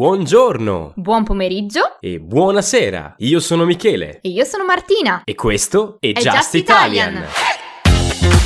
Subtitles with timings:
[0.00, 3.14] Buongiorno Buon pomeriggio e buonasera.
[3.16, 5.22] Io sono Michele e io sono Martina.
[5.24, 7.12] e questo è, È Just, Just Italian.
[7.14, 8.36] Italian.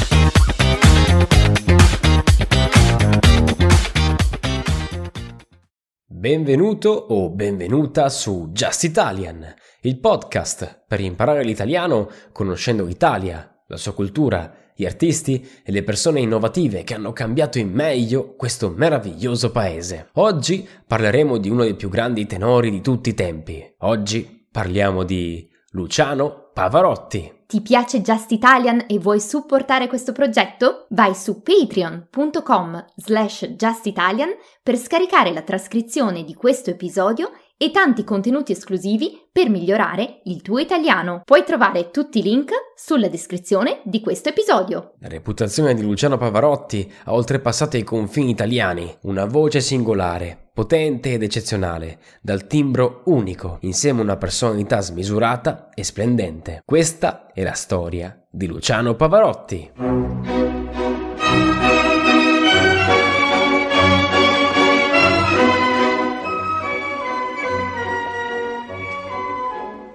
[6.07, 9.45] Benvenuto o benvenuta su Just Italian,
[9.83, 16.21] il podcast per imparare l'italiano conoscendo l'Italia, la sua cultura, gli artisti e le persone
[16.21, 20.09] innovative che hanno cambiato in meglio questo meraviglioso paese.
[20.15, 23.63] Oggi parleremo di uno dei più grandi tenori di tutti i tempi.
[23.81, 27.39] Oggi parliamo di Luciano Pavarotti.
[27.47, 30.87] Ti piace Just Italian e vuoi supportare questo progetto?
[30.91, 34.31] Vai su patreon.com slash justitalian
[34.63, 37.33] per scaricare la trascrizione di questo episodio
[37.63, 41.21] e tanti contenuti esclusivi per migliorare il tuo italiano.
[41.27, 44.95] Puoi trovare tutti i link sulla descrizione di questo episodio.
[45.01, 51.23] La reputazione di Luciano Pavarotti ha oltrepassato i confini italiani, una voce singolare, potente ed
[51.23, 56.63] eccezionale, dal timbro unico, insieme a una personalità smisurata e splendente.
[56.65, 60.40] Questa è la storia di Luciano Pavarotti.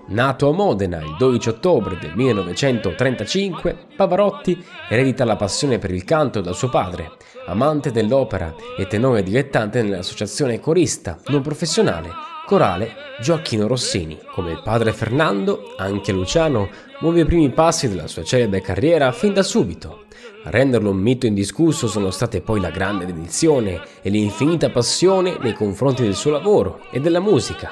[0.07, 6.41] Nato a Modena il 12 ottobre del 1935, Pavarotti eredita la passione per il canto
[6.41, 7.13] da suo padre,
[7.47, 14.19] amante dell'opera e tenore dilettante nell'associazione corista non professionale corale Gioacchino Rossini.
[14.31, 19.33] Come il padre Fernando, anche Luciano muove i primi passi della sua celebre carriera fin
[19.33, 20.03] da subito.
[20.43, 25.53] A renderlo un mito indiscusso sono state poi la grande dedizione e l'infinita passione nei
[25.53, 27.71] confronti del suo lavoro e della musica.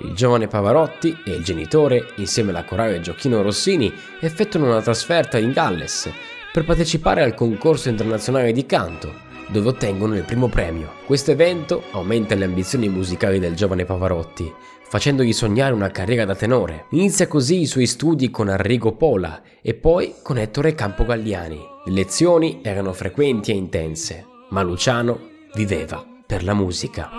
[0.00, 5.52] Il giovane Pavarotti e il genitore, insieme alla corale Gioacchino Rossini, effettuano una trasferta in
[5.52, 6.10] Galles
[6.52, 9.12] per partecipare al concorso internazionale di canto,
[9.48, 10.92] dove ottengono il primo premio.
[11.06, 14.52] Questo evento aumenta le ambizioni musicali del giovane Pavarotti,
[14.82, 16.86] facendogli sognare una carriera da tenore.
[16.90, 21.60] Inizia così i suoi studi con Arrigo Pola e poi con Ettore Campogalliani.
[21.84, 27.10] Le lezioni erano frequenti e intense, ma Luciano viveva per la musica.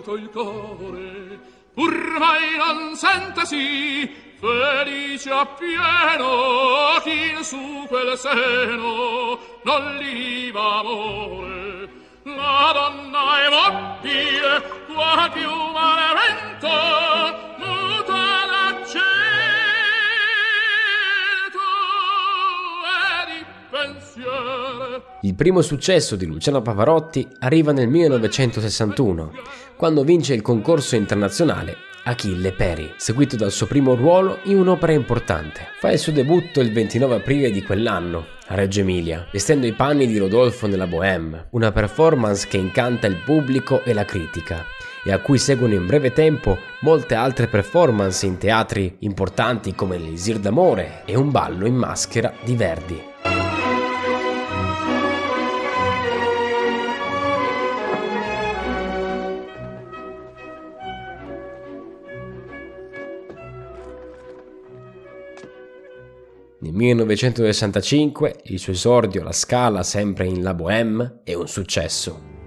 [0.00, 1.38] battuto il core
[1.74, 10.78] pur mai non sente sì felice appieno chi in su quel seno non li va
[10.78, 11.88] amore.
[12.24, 17.49] La donna è mobile qua più malevento
[25.22, 29.32] Il primo successo di Luciano Pavarotti arriva nel 1961,
[29.76, 35.68] quando vince il concorso internazionale Achille Peri, seguito dal suo primo ruolo in un'opera importante.
[35.78, 40.06] Fa il suo debutto il 29 aprile di quell'anno, a Reggio Emilia, vestendo i panni
[40.06, 44.64] di Rodolfo nella Bohème, una performance che incanta il pubblico e la critica
[45.02, 50.38] e a cui seguono in breve tempo molte altre performance in teatri importanti come l'Elisir
[50.38, 53.09] d'Amore e un ballo in maschera di Verdi.
[66.70, 72.39] Nel 1965 il suo esordio alla Scala sempre in La Bohème è un successo.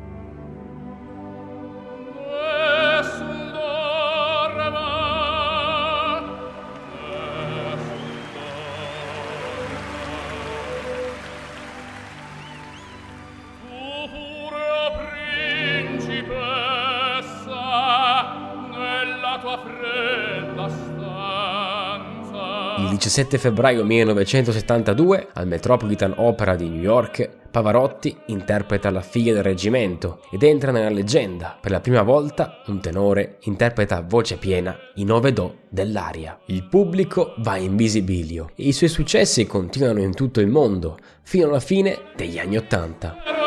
[23.03, 30.21] 17 febbraio 1972, al Metropolitan Opera di New York, Pavarotti interpreta la figlia del reggimento
[30.31, 31.57] ed entra nella leggenda.
[31.59, 36.39] Per la prima volta un tenore interpreta a voce piena i nove do dell'aria.
[36.45, 41.47] Il pubblico va in visibilio e i suoi successi continuano in tutto il mondo, fino
[41.47, 43.42] alla fine degli anni Ottanta.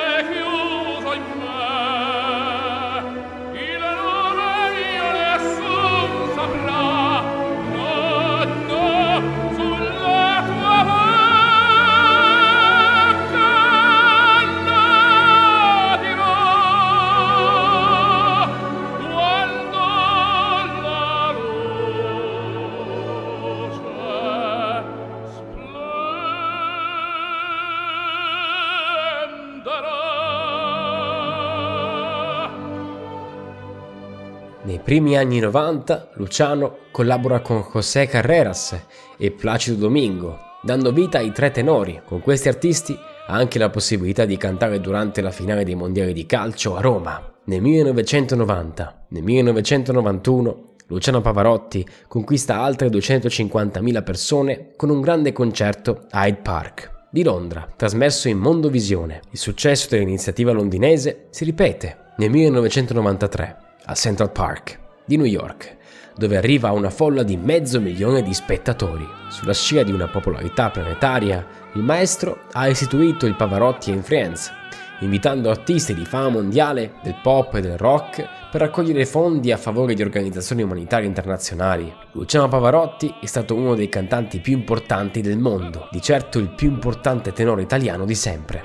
[34.66, 38.76] Nei primi anni 90 Luciano collabora con José Carreras
[39.16, 42.00] e Placido Domingo, dando vita ai tre tenori.
[42.04, 42.98] Con questi artisti
[43.28, 47.34] ha anche la possibilità di cantare durante la finale dei mondiali di calcio a Roma.
[47.44, 56.26] Nel 1990, nel 1991, Luciano Pavarotti conquista altre 250.000 persone con un grande concerto a
[56.26, 59.20] Hyde Park di Londra, trasmesso in Mondovisione.
[59.30, 65.76] Il successo dell'iniziativa londinese si ripete nel 1993 al Central Park di New York,
[66.16, 69.06] dove arriva a una folla di mezzo milione di spettatori.
[69.30, 74.52] Sulla scia di una popolarità planetaria, il maestro ha istituito il Pavarotti and Friends,
[75.00, 79.94] invitando artisti di fama mondiale del pop e del rock per raccogliere fondi a favore
[79.94, 81.92] di organizzazioni umanitarie internazionali.
[82.12, 86.70] Luciano Pavarotti è stato uno dei cantanti più importanti del mondo, di certo il più
[86.70, 88.62] importante tenore italiano di sempre.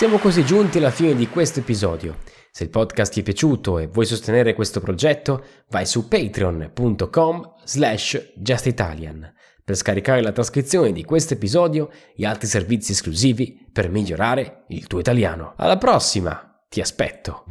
[0.00, 2.20] Siamo così giunti alla fine di questo episodio.
[2.50, 8.32] Se il podcast ti è piaciuto e vuoi sostenere questo progetto, vai su patreon.com slash
[8.34, 9.30] justitalian
[9.62, 15.00] per scaricare la trascrizione di questo episodio e altri servizi esclusivi per migliorare il tuo
[15.00, 15.52] italiano.
[15.58, 16.64] Alla prossima!
[16.66, 17.44] Ti aspetto!